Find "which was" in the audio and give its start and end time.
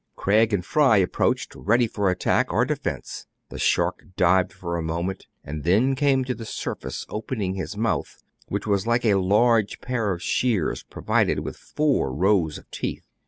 8.47-8.87